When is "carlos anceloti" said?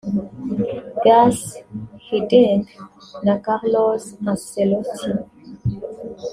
3.45-5.09